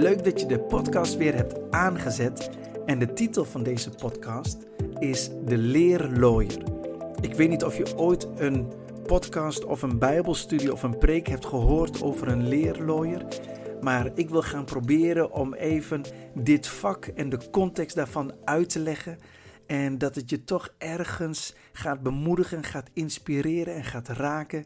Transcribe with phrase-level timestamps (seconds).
[0.00, 2.50] Leuk dat je de podcast weer hebt aangezet.
[2.86, 4.56] En de titel van deze podcast
[4.98, 6.62] is De Leerlooier.
[7.20, 8.72] Ik weet niet of je ooit een
[9.06, 13.24] podcast of een Bijbelstudie of een preek hebt gehoord over een leerlooier.
[13.80, 16.02] Maar ik wil gaan proberen om even
[16.34, 19.18] dit vak en de context daarvan uit te leggen.
[19.66, 24.64] En dat het je toch ergens gaat bemoedigen, gaat inspireren en gaat raken.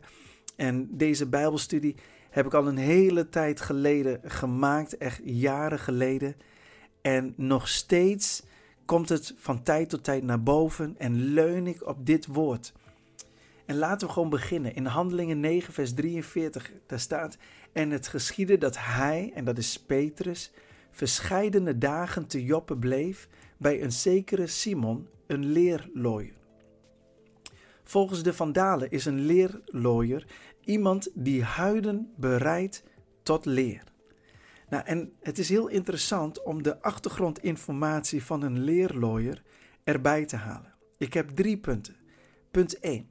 [0.57, 1.97] En deze Bijbelstudie
[2.35, 6.37] heb ik al een hele tijd geleden gemaakt, echt jaren geleden.
[7.03, 8.43] En nog steeds
[8.85, 12.73] komt het van tijd tot tijd naar boven en leun ik op dit woord.
[13.67, 14.75] En laten we gewoon beginnen.
[14.75, 17.37] In Handelingen 9, vers 43, daar staat:
[17.73, 20.53] En het geschiedde dat hij, en dat is Petrus,
[20.91, 26.33] verscheidene dagen te Joppe bleef bij een zekere Simon, een leerlooier.
[27.85, 30.27] Volgens de Vandalen is een leerlooier
[30.65, 32.85] iemand die huiden bereidt
[33.23, 33.83] tot leer.
[34.69, 39.43] Nou, en het is heel interessant om de achtergrondinformatie van een leerlooier
[39.85, 40.75] erbij te halen.
[40.99, 41.97] Ik heb drie punten.
[42.51, 43.09] Punt 1.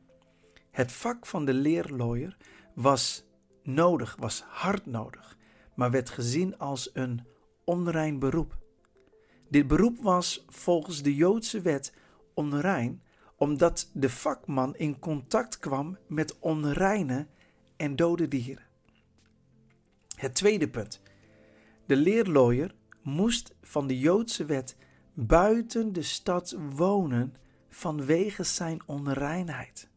[0.71, 2.37] Het vak van de leerlooier
[2.73, 3.25] was
[3.63, 5.37] nodig, was hard nodig,
[5.75, 7.21] maar werd gezien als een
[7.63, 8.57] onrein beroep.
[9.49, 11.93] Dit beroep was volgens de Joodse wet
[12.33, 13.03] onrein,
[13.35, 17.27] omdat de vakman in contact kwam met onreine
[17.83, 18.63] en dode dieren.
[20.15, 21.01] Het tweede punt.
[21.85, 24.75] De leerlooier moest van de Joodse wet
[25.13, 27.35] buiten de stad wonen
[27.69, 29.89] vanwege zijn onreinheid.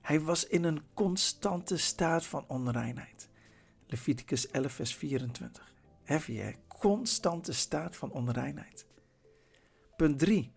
[0.00, 3.28] Hij was in een constante staat van onreinheid.
[3.86, 5.74] Leviticus 11, vers 24.
[6.02, 8.86] Heavy, Constante staat van onreinheid.
[9.96, 10.52] Punt 3.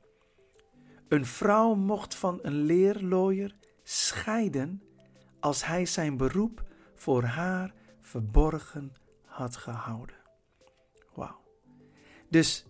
[1.08, 4.82] Een vrouw mocht van een leerlooier scheiden
[5.44, 6.64] als hij zijn beroep
[6.96, 8.94] voor haar verborgen
[9.26, 10.16] had gehouden.
[11.14, 11.42] Wauw.
[12.30, 12.66] Dus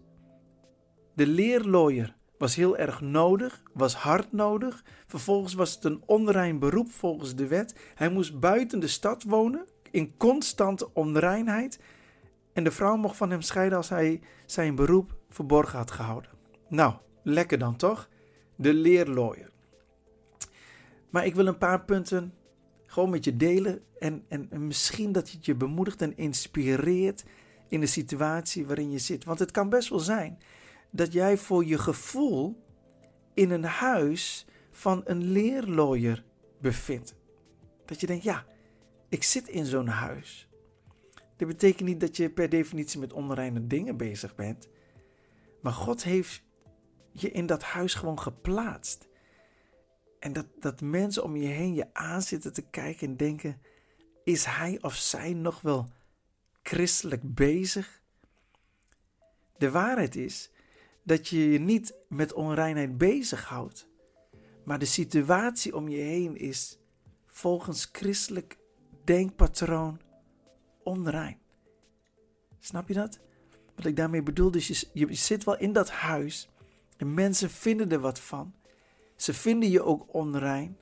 [1.16, 4.84] de leerlooier was heel erg nodig, was hard nodig.
[5.08, 7.76] Vervolgens was het een onrein beroep volgens de wet.
[7.96, 11.80] Hij moest buiten de stad wonen, in constante onreinheid.
[12.54, 16.32] En de vrouw mocht van hem scheiden als hij zijn beroep verborgen had gehouden.
[16.68, 16.94] Nou,
[17.24, 18.10] lekker dan toch?
[18.56, 19.52] De leerlooier.
[21.10, 22.34] Maar ik wil een paar punten
[22.94, 23.82] gewoon met je delen.
[24.00, 27.24] En, en, en misschien dat het je bemoedigt en inspireert
[27.68, 29.24] in de situatie waarin je zit.
[29.24, 30.38] Want het kan best wel zijn
[30.92, 32.64] dat jij voor je gevoel
[33.34, 36.24] in een huis van een leerlooier
[36.62, 37.16] bevindt.
[37.86, 38.46] Dat je denkt, ja,
[39.10, 40.50] ik zit in zo'n huis.
[41.38, 44.70] Dat betekent niet dat je per definitie met onreine dingen bezig bent.
[45.62, 46.44] Maar God heeft
[47.12, 49.08] je in dat huis gewoon geplaatst.
[50.24, 53.62] En dat, dat mensen om je heen je aanzitten te kijken en denken:
[54.24, 55.88] is hij of zij nog wel
[56.62, 58.02] christelijk bezig?
[59.58, 60.52] De waarheid is
[61.04, 63.88] dat je je niet met onreinheid bezighoudt,
[64.64, 66.78] maar de situatie om je heen is
[67.26, 68.58] volgens christelijk
[69.04, 70.02] denkpatroon
[70.84, 71.38] onrein.
[72.60, 73.20] Snap je dat?
[73.76, 76.50] Wat ik daarmee bedoel, dus je, je zit wel in dat huis
[76.98, 78.54] en mensen vinden er wat van.
[79.16, 80.78] Ze vinden je ook onrein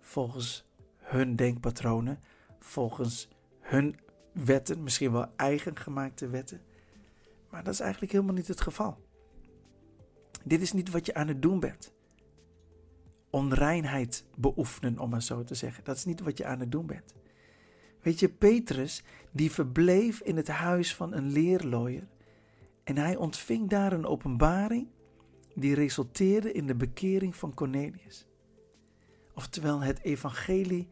[0.00, 0.66] volgens
[0.96, 2.20] hun denkpatronen,
[2.58, 3.28] volgens
[3.60, 3.98] hun
[4.32, 6.60] wetten, misschien wel eigen gemaakte wetten.
[7.50, 9.04] Maar dat is eigenlijk helemaal niet het geval.
[10.44, 11.94] Dit is niet wat je aan het doen bent.
[13.30, 15.84] Onreinheid beoefenen, om maar zo te zeggen.
[15.84, 17.14] Dat is niet wat je aan het doen bent.
[18.02, 19.02] Weet je, Petrus,
[19.32, 22.08] die verbleef in het huis van een leerlooier.
[22.84, 24.88] En hij ontving daar een openbaring
[25.56, 28.26] die resulteerde in de bekering van Cornelius.
[29.34, 30.88] Oftewel, het evangelie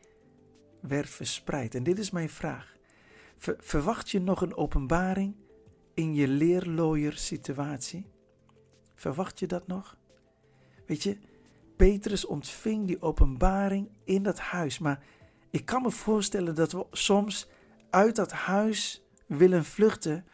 [0.80, 1.74] werd verspreid.
[1.74, 2.72] En dit is mijn vraag.
[3.58, 5.34] verwacht je nog een openbaring
[5.94, 8.06] in je leerlooier situatie?
[8.94, 9.96] Verwacht je dat nog?
[10.86, 11.18] Weet je,
[11.76, 14.78] Petrus ontving die openbaring in dat huis.
[14.78, 15.04] Maar
[15.50, 17.48] ik kan me voorstellen dat we soms
[17.90, 20.26] uit dat huis willen vluchten,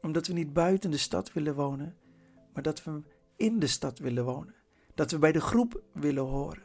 [0.00, 1.96] omdat we niet buiten de stad willen wonen,
[2.52, 3.02] maar dat we
[3.42, 4.54] in de stad willen wonen.
[4.94, 6.62] Dat we bij de groep willen horen.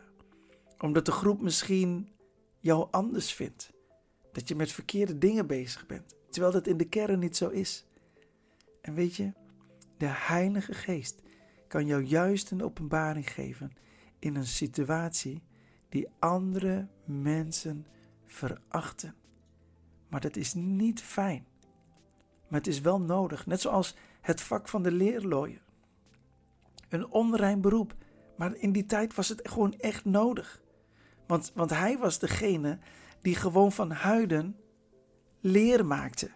[0.80, 2.10] Omdat de groep misschien
[2.60, 3.74] jou anders vindt.
[4.32, 6.16] Dat je met verkeerde dingen bezig bent.
[6.30, 7.86] Terwijl dat in de kern niet zo is.
[8.82, 9.34] En weet je,
[9.98, 11.22] de Heilige Geest
[11.68, 13.72] kan jou juist een openbaring geven
[14.20, 15.44] in een situatie
[15.90, 17.86] die andere mensen
[18.26, 19.16] verachten.
[20.08, 21.46] Maar dat is niet fijn.
[22.48, 23.46] Maar het is wel nodig.
[23.46, 25.66] Net zoals het vak van de leerlooier.
[26.90, 27.96] Een onrein beroep.
[28.38, 30.62] Maar in die tijd was het gewoon echt nodig.
[31.28, 32.80] Want, want hij was degene
[33.22, 34.56] die gewoon van huiden
[35.40, 36.32] leer maakte.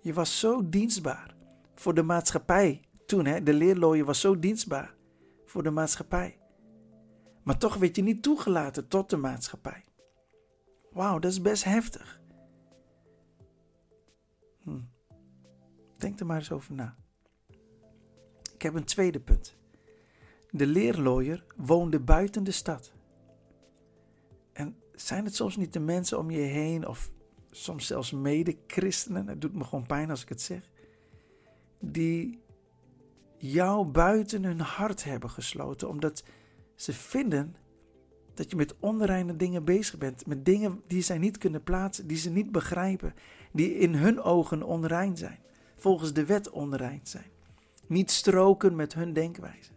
[0.00, 1.34] Je was zo dienstbaar
[1.74, 2.82] voor de maatschappij.
[3.06, 4.94] Toen, hè, de leerlooier was zo dienstbaar
[5.46, 6.38] voor de maatschappij.
[7.42, 9.84] Maar toch werd je niet toegelaten tot de maatschappij.
[10.90, 12.20] Wauw, dat is best heftig.
[14.62, 14.80] Hm.
[15.96, 16.96] Denk er maar eens over na.
[18.58, 19.56] Ik heb een tweede punt.
[20.50, 22.92] De leerlooier woonde buiten de stad.
[24.52, 27.10] En zijn het soms niet de mensen om je heen, of
[27.50, 30.70] soms zelfs mede-christenen, het doet me gewoon pijn als ik het zeg,
[31.80, 32.40] die
[33.36, 36.24] jou buiten hun hart hebben gesloten, omdat
[36.74, 37.56] ze vinden
[38.34, 42.16] dat je met onreine dingen bezig bent, met dingen die zij niet kunnen plaatsen, die
[42.16, 43.14] ze niet begrijpen,
[43.52, 45.38] die in hun ogen onrein zijn,
[45.76, 47.30] volgens de wet onrein zijn,
[47.88, 49.70] niet stroken met hun denkwijze.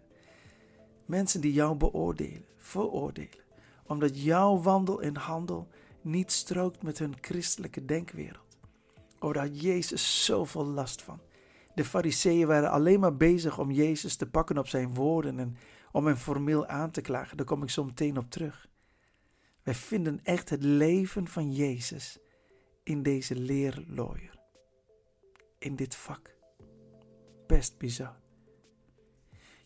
[1.06, 3.44] Mensen die jou beoordelen, veroordelen,
[3.86, 5.68] omdat jouw wandel en handel
[6.02, 8.58] niet strookt met hun christelijke denkwereld.
[9.20, 11.20] Oh, daar had Jezus zoveel last van.
[11.76, 15.58] De fariseeën waren alleen maar bezig om Jezus te pakken op zijn woorden en
[15.92, 17.38] om hem formeel aan te klagen.
[17.38, 18.70] Daar kom ik zo meteen op terug.
[19.64, 22.18] Wij vinden echt het leven van Jezus
[22.84, 24.40] in deze leerlooier.
[25.60, 26.41] In dit vak.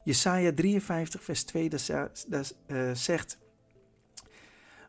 [0.03, 3.37] Jesaja 53 vers 2 dat, uh, zegt...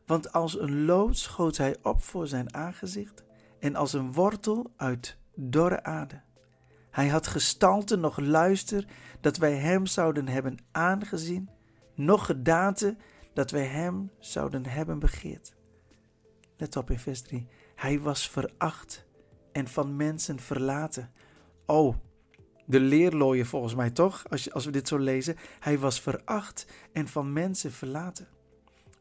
[0.06, 3.24] Want als een lood schoot hij op voor zijn aangezicht
[3.58, 6.22] en als een wortel uit dorre aarde.
[6.90, 8.86] Hij had gestalte nog luister
[9.20, 11.50] dat wij hem zouden hebben aangezien,
[11.94, 12.96] nog gedaante
[13.34, 15.54] dat wij hem zouden hebben begeerd.
[16.56, 17.48] Let op in vers 3.
[17.74, 19.06] Hij was veracht
[19.52, 21.12] en van mensen verlaten.
[21.66, 21.96] Oh,
[22.66, 25.36] de leerlooien volgens mij toch, als, als we dit zo lezen.
[25.58, 28.28] Hij was veracht en van mensen verlaten.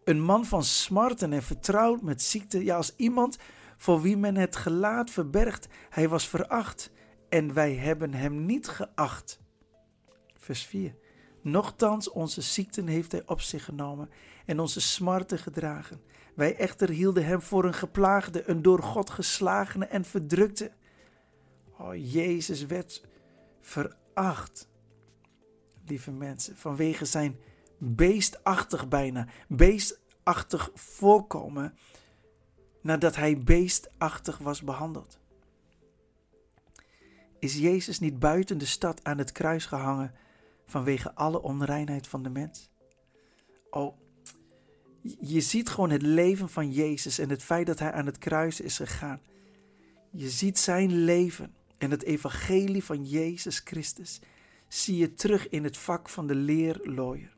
[0.04, 2.64] Een man van smarten en vertrouwd met ziekte.
[2.64, 3.38] Ja, als iemand
[3.78, 5.68] voor wie men het gelaat verbergt.
[5.90, 6.92] Hij was veracht
[7.30, 9.40] en wij hebben hem niet geacht.
[10.40, 10.96] Vers 4.
[11.42, 14.10] Nochtans, onze ziekten heeft hij op zich genomen
[14.46, 16.02] en onze smarten gedragen.
[16.36, 20.72] Wij echter hielden hem voor een geplaagde, een door God geslagene en verdrukte.
[21.78, 23.04] Oh, Jezus werd
[23.66, 24.68] veracht.
[25.86, 27.40] Lieve mensen, vanwege zijn
[27.78, 31.78] beestachtig bijna, beestachtig voorkomen,
[32.82, 35.20] nadat hij beestachtig was behandeld.
[37.40, 40.14] Is Jezus niet buiten de stad aan het kruis gehangen
[40.66, 42.70] vanwege alle onreinheid van de mens?
[43.70, 43.98] Oh,
[45.20, 48.62] je ziet gewoon het leven van Jezus en het feit dat hij aan het kruis
[48.62, 49.22] is gegaan.
[50.12, 54.20] Je ziet zijn leven en het evangelie van Jezus Christus.
[54.68, 57.36] Zie je terug in het vak van de leerlooier.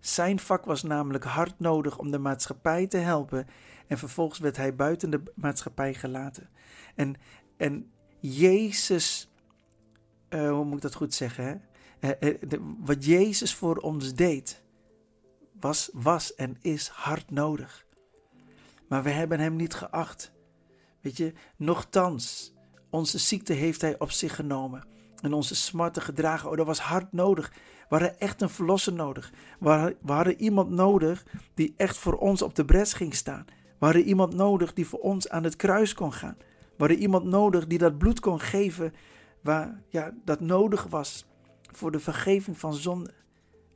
[0.00, 3.46] Zijn vak was namelijk hard nodig om de maatschappij te helpen
[3.86, 6.48] en vervolgens werd hij buiten de maatschappij gelaten.
[6.94, 7.16] En,
[7.56, 9.30] en Jezus,
[10.28, 11.44] uh, hoe moet ik dat goed zeggen?
[11.98, 12.10] Hè?
[12.20, 14.62] Uh, uh, wat Jezus voor ons deed,
[15.60, 17.86] was, was en is hard nodig.
[18.88, 20.32] Maar we hebben hem niet geacht.
[21.00, 22.54] Weet je, nochtans,
[22.90, 24.84] onze ziekte heeft hij op zich genomen.
[25.20, 26.50] En onze smarten gedragen.
[26.50, 27.52] Oh, dat was hard nodig.
[27.88, 29.32] We hadden echt een verlosser nodig.
[29.58, 33.44] We hadden iemand nodig die echt voor ons op de bres ging staan.
[33.48, 36.36] We hadden iemand nodig die voor ons aan het kruis kon gaan.
[36.60, 38.94] We hadden iemand nodig die dat bloed kon geven
[39.40, 41.26] waar ja, dat nodig was
[41.72, 43.10] voor de vergeving van zonde.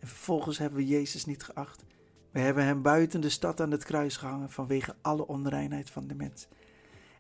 [0.01, 1.85] En vervolgens hebben we Jezus niet geacht.
[2.31, 6.15] We hebben hem buiten de stad aan het kruis gehangen vanwege alle onreinheid van de
[6.15, 6.49] mens.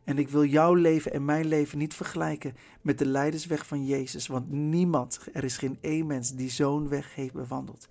[0.04, 4.26] En ik wil jouw leven en mijn leven niet vergelijken met de leidersweg van Jezus,
[4.26, 7.88] want niemand, er is geen één mens die zo'n weg heeft bewandeld.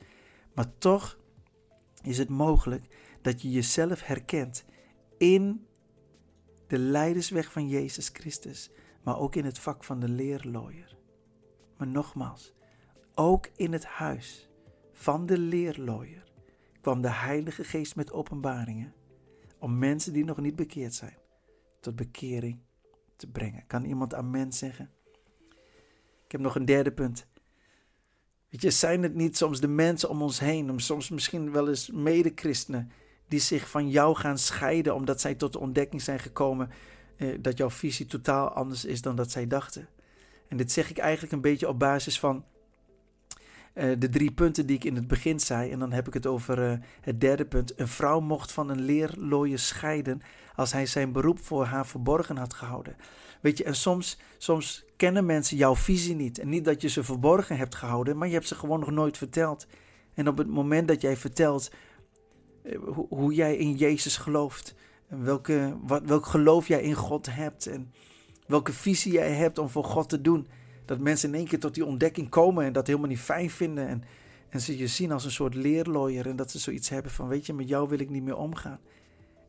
[0.54, 1.18] Maar toch
[2.04, 2.86] is het mogelijk
[3.22, 4.66] dat je jezelf herkent
[5.18, 5.66] in
[6.68, 8.72] de leidersweg van Jezus Christus,
[9.04, 10.98] maar ook in het vak van de leerlooier.
[11.78, 12.54] Maar nogmaals,
[13.16, 14.50] ook in het huis
[14.92, 16.32] van de leerlooier
[16.82, 18.94] kwam de Heilige Geest met openbaringen
[19.60, 21.22] om mensen die nog niet bekeerd zijn
[21.84, 22.60] tot bekering
[23.16, 23.64] te brengen.
[23.68, 24.90] Kan iemand amen zeggen?
[26.26, 27.28] Ik heb nog een derde punt.
[28.50, 31.92] Weet je, zijn het niet soms de mensen om ons heen, soms misschien wel eens
[31.92, 32.92] mede-christenen,
[33.28, 36.70] die zich van jou gaan scheiden omdat zij tot de ontdekking zijn gekomen
[37.18, 39.88] eh, dat jouw visie totaal anders is dan dat zij dachten.
[40.48, 42.46] En dit zeg ik eigenlijk een beetje op basis van
[43.74, 45.72] uh, de drie punten die ik in het begin zei.
[45.72, 47.80] En dan heb ik het over uh, het derde punt.
[47.80, 50.22] Een vrouw mocht van een leerlooie scheiden
[50.56, 52.96] als hij zijn beroep voor haar verborgen had gehouden.
[53.42, 56.40] Weet je, en soms, soms kennen mensen jouw visie niet.
[56.40, 59.18] En niet dat je ze verborgen hebt gehouden, maar je hebt ze gewoon nog nooit
[59.18, 59.68] verteld.
[60.14, 61.72] En op het moment dat jij vertelt
[62.64, 64.76] uh, hoe, hoe jij in Jezus gelooft,
[65.08, 67.92] en welke, wat, welk geloof jij in God hebt en
[68.48, 70.48] Welke visie jij hebt om voor God te doen.
[70.86, 73.88] Dat mensen in één keer tot die ontdekking komen en dat helemaal niet fijn vinden.
[73.88, 74.04] En,
[74.50, 76.28] en ze je zien als een soort leerlooier.
[76.28, 78.80] En dat ze zoiets hebben van, weet je, met jou wil ik niet meer omgaan.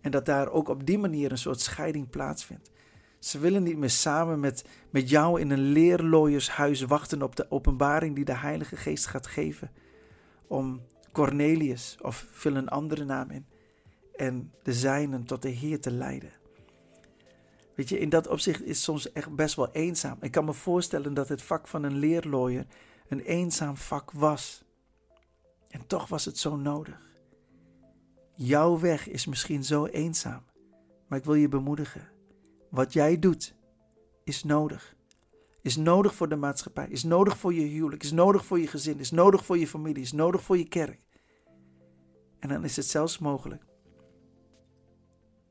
[0.05, 2.71] En dat daar ook op die manier een soort scheiding plaatsvindt.
[3.19, 8.15] Ze willen niet meer samen met, met jou in een leerlooiershuis wachten op de openbaring
[8.15, 9.71] die de Heilige Geest gaat geven.
[10.47, 10.83] Om
[11.13, 13.47] Cornelius of vul een andere naam in.
[14.17, 16.33] En de zijnen tot de Heer te leiden.
[17.75, 20.17] Weet je, in dat opzicht is het soms echt best wel eenzaam.
[20.21, 22.67] Ik kan me voorstellen dat het vak van een leerlooier
[23.09, 24.65] een eenzaam vak was.
[25.69, 27.14] En toch was het zo nodig.
[28.35, 30.43] Jouw weg is misschien zo eenzaam,
[31.07, 32.09] maar ik wil je bemoedigen.
[32.71, 33.55] Wat jij doet
[34.25, 34.97] is nodig.
[35.63, 38.99] Is nodig voor de maatschappij, is nodig voor je huwelijk, is nodig voor je gezin,
[38.99, 41.01] is nodig voor je familie, is nodig voor je kerk.
[42.39, 43.65] En dan is het zelfs mogelijk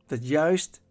[0.05, 0.81] dat juist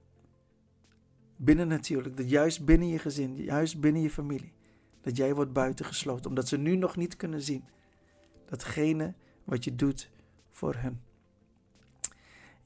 [1.37, 4.53] binnen natuurlijk, dat juist binnen je gezin, juist binnen je familie,
[5.01, 7.65] dat jij wordt buitengesloten, omdat ze nu nog niet kunnen zien
[8.47, 10.11] datgene wat je doet
[10.51, 11.12] voor hen.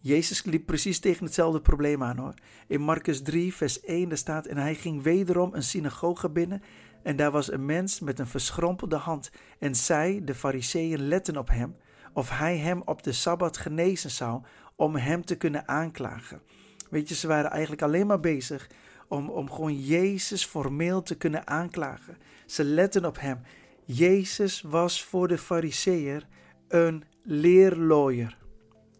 [0.06, 2.34] Jezus liep precies tegen hetzelfde probleem aan hoor.
[2.66, 6.62] In Marcus 3, vers 1 daar staat: En hij ging wederom een synagoge binnen.
[7.02, 9.30] En daar was een mens met een verschrompelde hand.
[9.58, 11.76] En zij, de fariseeën, letten op hem.
[12.12, 14.42] Of hij hem op de sabbat genezen zou.
[14.76, 16.42] Om hem te kunnen aanklagen.
[16.90, 18.70] Weet je, ze waren eigenlijk alleen maar bezig
[19.08, 22.16] om, om gewoon Jezus formeel te kunnen aanklagen.
[22.46, 23.40] Ze letten op hem.
[23.84, 26.22] Jezus was voor de fariseeën
[26.68, 28.44] een leerlooier.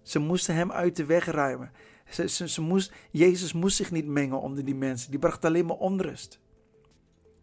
[0.06, 1.72] Ze moesten hem uit de weg ruimen.
[2.08, 5.10] Ze, ze, moest, Jezus moest zich niet mengen onder die mensen.
[5.10, 6.40] Die bracht alleen maar onrust.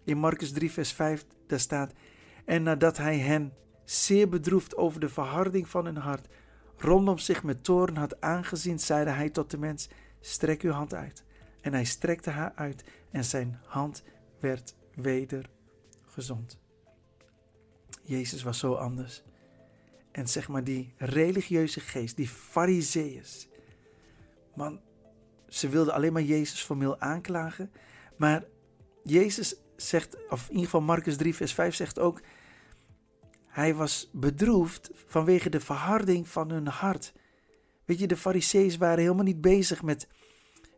[0.03, 1.93] In Marcus 3, vers 5, daar staat:
[2.45, 3.53] En nadat hij hen
[3.83, 6.27] zeer bedroefd over de verharding van hun hart,
[6.77, 9.89] rondom zich met toorn had aangezien, zeide hij tot de mens:
[10.19, 11.23] Strek uw hand uit.
[11.61, 14.03] En hij strekte haar uit, en zijn hand
[14.39, 15.49] werd weder
[16.05, 16.59] gezond.
[18.03, 19.23] Jezus was zo anders.
[20.13, 23.47] En zeg maar die religieuze geest, die fariseeërs.
[24.55, 24.81] Man,
[25.47, 27.71] ze wilden alleen maar Jezus formeel aanklagen.
[28.17, 28.43] Maar
[29.03, 32.21] Jezus zegt, of in ieder geval Marcus 3 vers 5 zegt ook...
[33.47, 37.13] Hij was bedroefd vanwege de verharding van hun hart.
[37.85, 40.07] Weet je, de fariseeërs waren helemaal niet bezig met,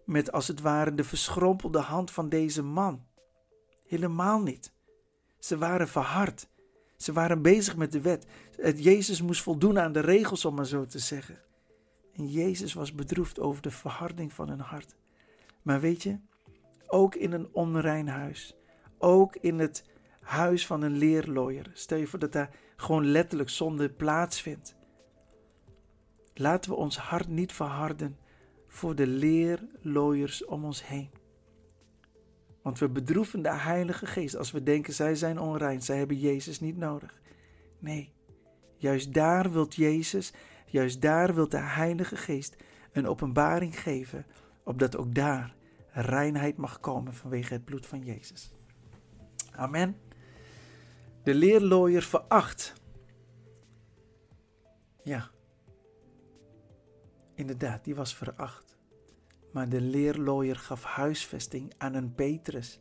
[0.06, 3.06] met als het ware de verschrompelde hand van deze man.
[3.88, 4.74] Helemaal niet.
[5.40, 6.50] Ze waren verhard.
[7.06, 8.26] Ze waren bezig met de wet.
[8.76, 11.38] Jezus moest voldoen aan de regels, om maar zo te zeggen.
[12.14, 14.96] En Jezus was bedroefd over de verharding van hun hart.
[15.62, 16.20] Maar weet je,
[16.88, 18.56] ook in een onrein huis,
[18.98, 19.84] ook in het
[20.22, 24.76] huis van een leerlooier, stel je voor dat daar gewoon letterlijk zonde plaatsvindt.
[26.34, 28.18] Laten we ons hart niet verharden
[28.68, 31.10] voor de leerlooiers om ons heen.
[32.66, 36.60] Want we bedroeven de Heilige Geest als we denken zij zijn onrein, zij hebben Jezus
[36.60, 37.22] niet nodig.
[37.80, 38.14] Nee,
[38.78, 40.34] juist daar wilt Jezus,
[40.66, 42.56] juist daar wilt de Heilige Geest
[42.92, 44.26] een openbaring geven,
[44.64, 45.56] opdat ook daar
[45.92, 48.52] reinheid mag komen vanwege het bloed van Jezus.
[49.52, 49.98] Amen.
[51.24, 52.74] De leerlooier veracht.
[55.04, 55.30] Ja,
[57.34, 58.75] inderdaad, die was veracht.
[59.56, 62.80] Maar de leerlooier gaf huisvesting aan een Petrus.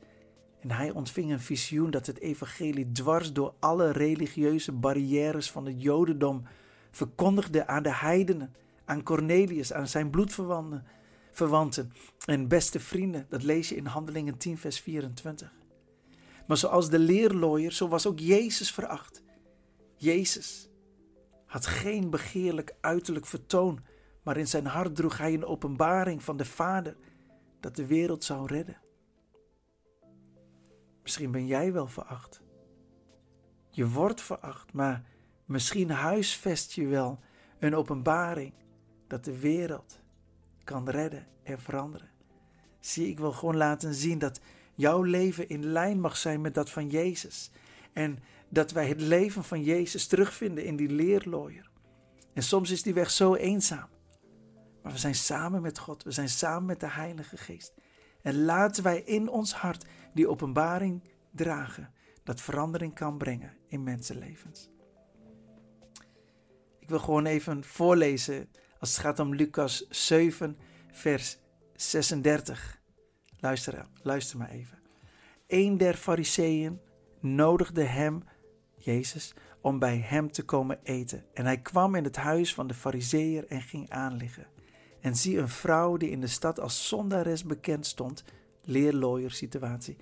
[0.61, 5.83] En hij ontving een visioen dat het evangelie dwars door alle religieuze barrières van het
[5.83, 6.43] Jodendom
[6.91, 8.55] verkondigde aan de heidenen,
[8.85, 10.85] aan Cornelius, aan zijn bloedverwanten
[11.33, 11.93] verwanten
[12.25, 13.27] en beste vrienden.
[13.29, 15.53] Dat lees je in Handelingen 10, vers 24.
[16.47, 19.23] Maar zoals de leerlooier, zo was ook Jezus veracht.
[19.97, 20.69] Jezus
[21.47, 23.81] had geen begeerlijk uiterlijk vertoon
[24.25, 26.97] maar in zijn hart droeg hij een openbaring van de Vader
[27.61, 28.81] dat de wereld zou redden.
[31.03, 32.43] Misschien ben jij wel veracht.
[33.71, 35.05] Je wordt veracht, maar
[35.45, 37.19] misschien huisvest je wel
[37.59, 38.53] een openbaring
[39.07, 40.01] dat de wereld
[40.65, 42.11] kan redden en veranderen.
[42.81, 44.41] Zie, ik wil gewoon laten zien dat
[44.75, 47.51] jouw leven in lijn mag zijn met dat van Jezus.
[47.93, 51.71] En dat wij het leven van Jezus terugvinden in die leerlooier.
[52.33, 53.89] En soms is die weg zo eenzaam.
[54.85, 57.75] Maar we zijn samen met God, we zijn samen met de Heilige Geest.
[58.23, 61.91] En laten wij in ons hart die openbaring dragen,
[62.23, 64.71] dat verandering kan brengen in mensenlevens.
[66.79, 68.49] Ik wil gewoon even voorlezen
[68.79, 70.59] als het gaat om Lucas 7,
[70.91, 71.39] vers
[71.75, 72.81] 36.
[73.41, 74.79] Luister, luister maar even.
[75.47, 76.81] Een der fariseeën
[77.21, 78.25] nodigde hem,
[78.77, 81.25] Jezus, om bij hem te komen eten.
[81.35, 84.54] En hij kwam in het huis van de fariseeër en ging aanliggen.
[85.05, 88.25] En zie een vrouw die in de stad als zondares bekend stond,
[88.63, 89.97] leerlooier situatie,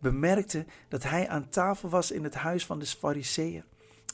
[0.00, 3.64] bemerkte dat hij aan tafel was in het huis van de Fariseeën.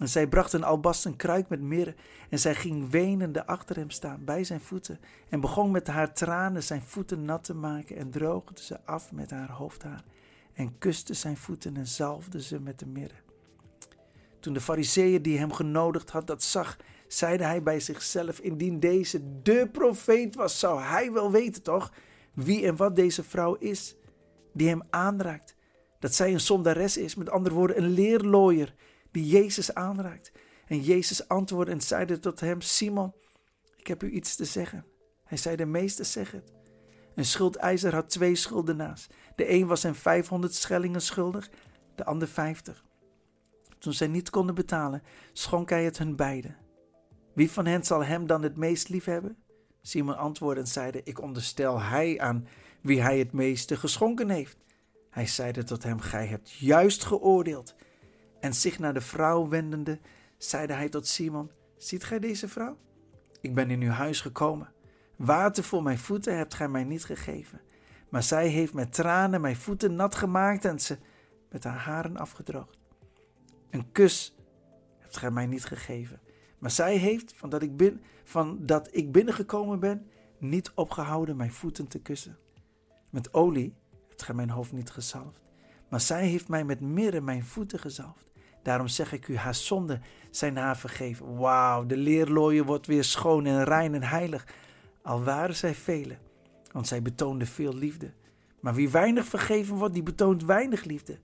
[0.00, 1.94] En zij bracht een albasten kruik met mirre
[2.28, 6.62] en zij ging wenende achter hem staan bij zijn voeten en begon met haar tranen
[6.62, 10.04] zijn voeten nat te maken en droogde ze af met haar hoofdhaar
[10.52, 13.20] en kuste zijn voeten en zalfde ze met de mirre.
[14.40, 16.76] Toen de fariseeën die hem genodigd had dat zag,
[17.12, 21.92] zeide hij bij zichzelf, indien deze de profeet was, zou hij wel weten toch
[22.34, 23.96] wie en wat deze vrouw is
[24.52, 25.56] die hem aanraakt.
[25.98, 28.74] Dat zij een zondares is, met andere woorden een leerlooier
[29.10, 30.32] die Jezus aanraakt.
[30.66, 33.12] En Jezus antwoordde en zeide tot hem, Simon,
[33.76, 34.84] ik heb u iets te zeggen.
[35.24, 36.52] Hij zei, de meester zeg het.
[37.14, 39.06] Een schuldeiser had twee schuldenaars.
[39.36, 41.50] De een was hem 500 schellingen schuldig,
[41.94, 42.84] de ander 50.
[43.78, 45.02] Toen zij niet konden betalen,
[45.32, 46.61] schonk hij het hun beiden.
[47.34, 49.36] Wie van hen zal hem dan het meest lief hebben?
[49.82, 52.46] Simon antwoordde en zeide: Ik onderstel hij aan
[52.80, 54.56] wie hij het meeste geschonken heeft.
[55.10, 57.74] Hij zeide tot hem: Gij hebt juist geoordeeld.
[58.40, 59.98] En zich naar de vrouw wendende,
[60.38, 62.76] zeide hij tot Simon: Ziet gij deze vrouw?
[63.40, 64.72] Ik ben in uw huis gekomen.
[65.16, 67.60] Water voor mijn voeten hebt gij mij niet gegeven.
[68.08, 70.98] Maar zij heeft met tranen mijn voeten nat gemaakt en ze
[71.50, 72.78] met haar haren afgedroogd.
[73.70, 74.36] Een kus
[74.98, 76.20] hebt gij mij niet gegeven.
[76.62, 80.06] Maar zij heeft, van dat ik, bin, van dat ik binnengekomen ben,
[80.38, 82.38] niet opgehouden mijn voeten te kussen.
[83.10, 83.74] Met olie
[84.08, 85.40] hebt gij mijn hoofd niet gezalfd.
[85.88, 88.30] Maar zij heeft mij met mirre mijn voeten gezalfd.
[88.62, 91.36] Daarom zeg ik u, haar zonden zijn haar vergeven.
[91.36, 94.46] Wauw, de leerlooie wordt weer schoon en rein en heilig.
[95.02, 96.18] Al waren zij velen,
[96.72, 98.12] want zij betoonde veel liefde.
[98.60, 101.18] Maar wie weinig vergeven wordt, die betoont weinig liefde.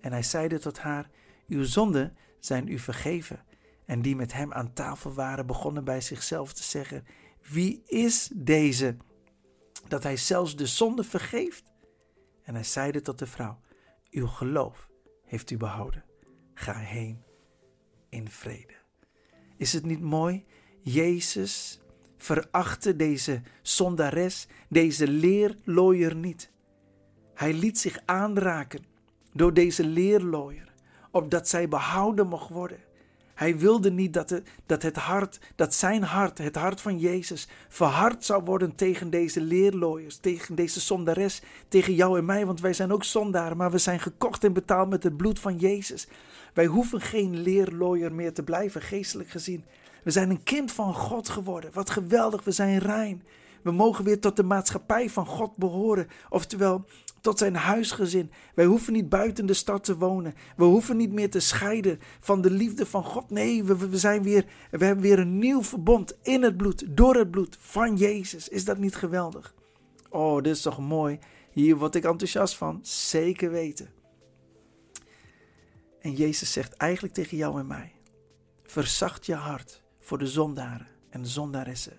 [0.00, 1.10] En hij zeide tot haar,
[1.48, 3.44] uw zonden zijn u vergeven.
[3.86, 7.04] En die met hem aan tafel waren, begonnen bij zichzelf te zeggen:
[7.50, 8.96] Wie is deze?
[9.88, 11.64] Dat hij zelfs de zonde vergeeft.
[12.42, 13.60] En hij zeide tot de vrouw:
[14.10, 14.88] Uw geloof
[15.24, 16.04] heeft u behouden.
[16.54, 17.22] Ga heen
[18.08, 18.74] in vrede.
[19.56, 20.44] Is het niet mooi?
[20.80, 21.80] Jezus
[22.16, 26.50] verachtte deze zondares, deze leerlooier niet.
[27.34, 28.84] Hij liet zich aanraken
[29.32, 30.72] door deze leerlooier,
[31.10, 32.85] opdat zij behouden mocht worden.
[33.36, 37.48] Hij wilde niet dat, het, dat het hart, dat zijn hart, het hart van Jezus,
[37.68, 42.72] verhard zou worden tegen deze leerlooiers, tegen deze zondares, tegen jou en mij, want wij
[42.72, 46.08] zijn ook zondaren, maar we zijn gekocht en betaald met het bloed van Jezus.
[46.54, 49.64] Wij hoeven geen leerlooier meer te blijven, geestelijk gezien.
[50.02, 51.70] We zijn een kind van God geworden.
[51.72, 53.22] Wat geweldig, we zijn rein.
[53.62, 56.08] We mogen weer tot de maatschappij van God behoren.
[56.28, 56.84] Oftewel,
[57.26, 58.30] tot zijn huisgezin.
[58.54, 60.34] Wij hoeven niet buiten de stad te wonen.
[60.56, 63.30] We hoeven niet meer te scheiden van de liefde van God.
[63.30, 67.16] Nee, we, we, zijn weer, we hebben weer een nieuw verbond in het bloed, door
[67.16, 68.48] het bloed van Jezus.
[68.48, 69.54] Is dat niet geweldig?
[70.10, 71.18] Oh, dit is toch mooi.
[71.50, 72.78] Hier word ik enthousiast van.
[72.82, 73.90] Zeker weten.
[76.00, 77.92] En Jezus zegt eigenlijk tegen jou en mij:
[78.62, 81.98] verzacht je hart voor de zondaren en zondaressen.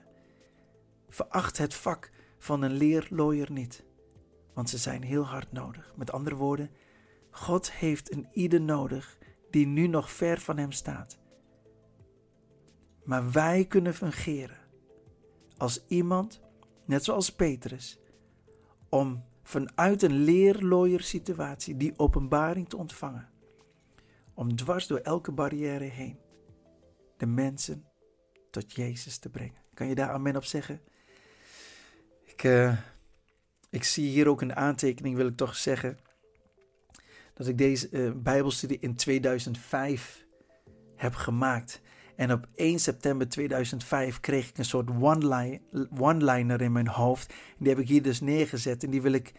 [1.10, 3.86] Veracht het vak van een leerlooier niet
[4.58, 5.94] want ze zijn heel hard nodig.
[5.96, 6.72] Met andere woorden,
[7.30, 9.18] God heeft een ieder nodig
[9.50, 11.20] die nu nog ver van Hem staat.
[13.04, 14.58] Maar wij kunnen fungeren
[15.58, 16.42] als iemand,
[16.86, 18.00] net zoals Petrus,
[18.90, 23.30] om vanuit een leerlooier situatie die openbaring te ontvangen.
[24.34, 26.20] Om dwars door elke barrière heen
[27.18, 27.86] de mensen
[28.52, 29.62] tot Jezus te brengen.
[29.74, 30.82] Kan je daar amen op zeggen?
[32.24, 32.78] Ik, uh,
[33.78, 35.98] ik zie hier ook een aantekening, wil ik toch zeggen,
[37.34, 40.26] dat ik deze uh, Bijbelstudie in 2005
[40.96, 41.82] heb gemaakt.
[42.16, 44.90] En op 1 september 2005 kreeg ik een soort
[46.00, 47.34] one-liner in mijn hoofd.
[47.58, 49.34] Die heb ik hier dus neergezet en die wil ik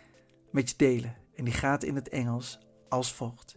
[0.51, 1.17] met je delen.
[1.35, 3.57] En die gaat in het Engels als volgt.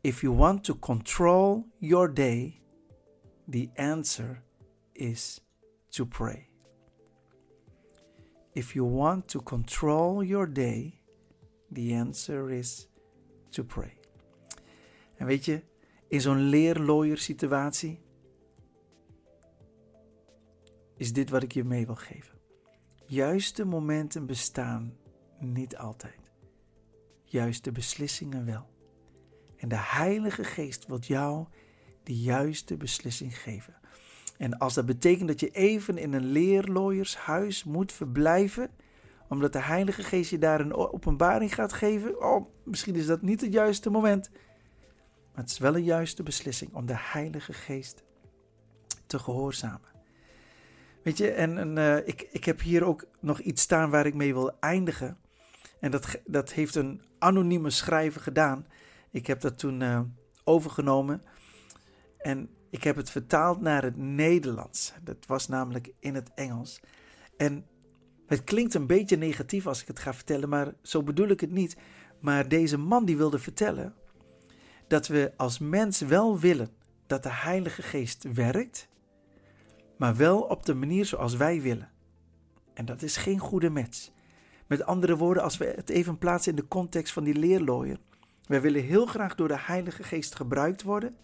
[0.00, 2.60] If you want to control your day,
[3.50, 4.42] the answer
[4.92, 5.44] is
[5.88, 6.47] to pray.
[8.58, 11.00] If you want to control your day,
[11.70, 12.88] the answer is
[13.50, 13.98] to pray.
[15.16, 15.62] En weet je,
[16.08, 18.00] in zo'n leerlooier situatie
[20.96, 22.38] is dit wat ik je mee wil geven.
[23.06, 24.96] Juiste momenten bestaan
[25.38, 26.32] niet altijd.
[27.24, 28.66] Juiste beslissingen wel.
[29.56, 31.46] En de Heilige Geest wil jou
[32.02, 33.74] die juiste beslissing geven.
[34.38, 38.70] En als dat betekent dat je even in een leerlooiershuis moet verblijven,
[39.28, 43.40] omdat de Heilige Geest je daar een openbaring gaat geven, oh, misschien is dat niet
[43.40, 44.30] het juiste moment.
[45.32, 48.02] Maar het is wel een juiste beslissing om de Heilige Geest
[49.06, 49.88] te gehoorzamen.
[51.02, 54.34] Weet je, en, uh, ik, ik heb hier ook nog iets staan waar ik mee
[54.34, 55.18] wil eindigen.
[55.80, 58.66] En dat, dat heeft een anonieme schrijver gedaan.
[59.10, 60.00] Ik heb dat toen uh,
[60.44, 61.22] overgenomen.
[62.18, 64.92] En ik heb het vertaald naar het Nederlands.
[65.02, 66.80] Dat was namelijk in het Engels.
[67.36, 67.66] En
[68.26, 71.50] het klinkt een beetje negatief als ik het ga vertellen, maar zo bedoel ik het
[71.52, 71.76] niet.
[72.20, 73.94] Maar deze man die wilde vertellen
[74.86, 76.68] dat we als mens wel willen
[77.06, 78.88] dat de Heilige Geest werkt,
[79.96, 81.90] maar wel op de manier zoals wij willen.
[82.74, 84.10] En dat is geen goede match.
[84.66, 87.98] Met andere woorden, als we het even plaatsen in de context van die leerlooier.
[88.46, 91.16] Wij willen heel graag door de Heilige Geest gebruikt worden,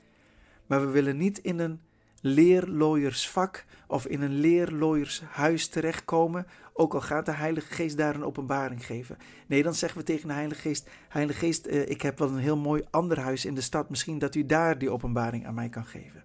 [0.67, 1.81] maar we willen niet in een
[2.21, 8.87] leerlooiersvak of in een leerlooiershuis terechtkomen, ook al gaat de Heilige Geest daar een openbaring
[8.87, 9.17] geven.
[9.47, 12.39] Nee, dan zeggen we tegen de Heilige Geest: Heilige Geest, eh, ik heb wel een
[12.39, 15.69] heel mooi ander huis in de stad, misschien dat u daar die openbaring aan mij
[15.69, 16.23] kan geven.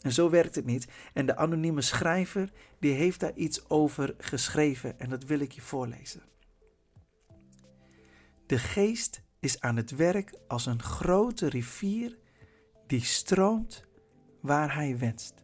[0.00, 0.88] En zo werkt het niet.
[1.12, 5.60] En de anonieme schrijver, die heeft daar iets over geschreven en dat wil ik je
[5.60, 6.22] voorlezen.
[8.46, 12.16] De geest is aan het werk als een grote rivier
[12.88, 13.84] die stroomt
[14.40, 15.34] waar hij wenst.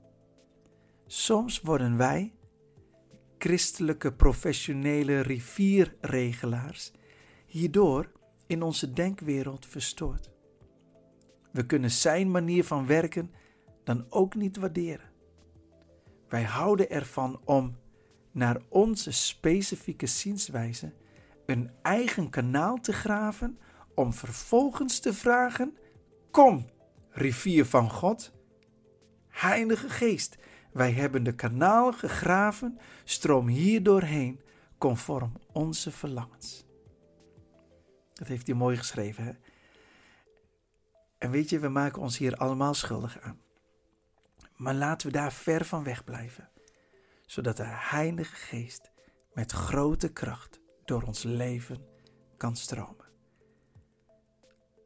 [1.06, 2.32] Soms worden wij,
[3.38, 6.92] christelijke professionele rivierregelaars,
[7.46, 8.12] hierdoor
[8.46, 10.30] in onze denkwereld verstoord.
[11.52, 13.30] We kunnen zijn manier van werken
[13.84, 15.12] dan ook niet waarderen.
[16.28, 17.76] Wij houden ervan om
[18.32, 20.92] naar onze specifieke zienswijze
[21.46, 23.58] een eigen kanaal te graven
[23.94, 25.76] om vervolgens te vragen:
[26.30, 26.66] Kom,
[27.14, 28.32] rivier van God,
[29.28, 30.36] Heilige Geest,
[30.72, 34.40] wij hebben de kanaal gegraven, stroom hier doorheen,
[34.78, 36.66] conform onze verlangens.
[38.12, 39.32] Dat heeft hij mooi geschreven, hè?
[41.18, 43.40] En weet je, we maken ons hier allemaal schuldig aan.
[44.56, 46.50] Maar laten we daar ver van weg blijven,
[47.26, 48.92] zodat de Heilige Geest
[49.32, 51.86] met grote kracht door ons leven
[52.36, 53.06] kan stromen.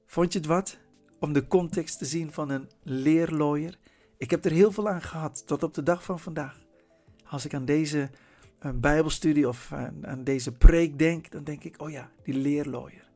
[0.07, 0.79] Vond je het wat
[1.21, 3.79] om de context te zien van een leerlooier?
[4.17, 6.67] Ik heb er heel veel aan gehad tot op de dag van vandaag.
[7.25, 8.11] Als ik aan deze
[8.63, 13.11] uh, Bijbelstudie of aan, aan deze preek denk, dan denk ik: oh ja, die leerlooier.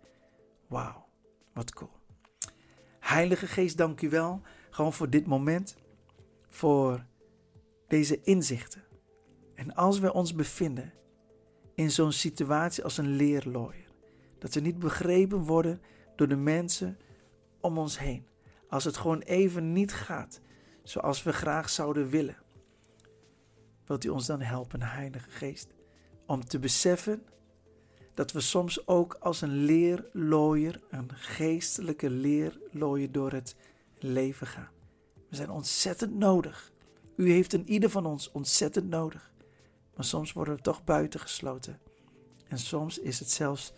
[0.67, 1.07] Wauw,
[1.53, 1.91] wat cool.
[3.01, 4.41] Heilige Geest, dank u wel.
[4.71, 5.77] Gewoon voor dit moment.
[6.49, 7.05] Voor
[7.89, 8.83] deze inzichten.
[9.55, 10.93] En als we ons bevinden
[11.75, 13.91] in zo'n situatie als een leerlooier.
[14.39, 15.81] Dat we niet begrepen worden
[16.17, 16.99] door de mensen
[17.63, 18.27] om ons heen.
[18.69, 20.41] Als het gewoon even niet gaat
[20.83, 22.37] zoals we graag zouden willen.
[23.87, 25.75] Wilt u ons dan helpen, Heilige Geest,
[26.27, 27.23] om te beseffen
[28.15, 33.57] dat we soms ook als een leerlooier, een geestelijke leerlooier door het
[33.99, 34.71] leven gaan.
[35.29, 36.73] We zijn ontzettend nodig.
[37.17, 39.33] U heeft een ieder van ons ontzettend nodig.
[39.95, 41.81] Maar soms worden we toch buitengesloten.
[42.49, 43.73] En soms is het zelfs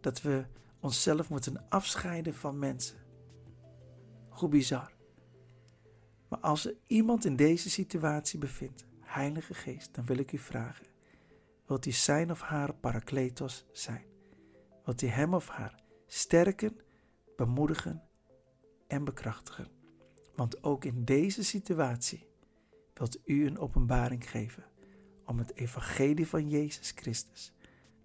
[0.00, 0.44] dat we
[0.80, 3.03] onszelf moeten afscheiden van mensen.
[4.34, 4.92] Hoe bizar.
[6.28, 10.86] Maar als er iemand in deze situatie bevindt, Heilige Geest, dan wil ik u vragen:
[11.66, 14.04] wilt u zijn of haar parakletos zijn?
[14.84, 16.80] Wilt u hem of haar sterken,
[17.36, 18.02] bemoedigen
[18.86, 19.68] en bekrachtigen?
[20.34, 22.26] Want ook in deze situatie
[22.94, 24.64] wilt u een openbaring geven
[25.24, 27.52] om het evangelie van Jezus Christus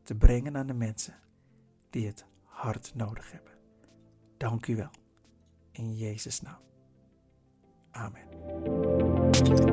[0.03, 1.15] te brengen aan de mensen
[1.89, 3.53] die het hard nodig hebben.
[4.37, 4.98] Dank u wel.
[5.73, 6.61] In Jezus' naam.
[7.93, 9.68] Amen.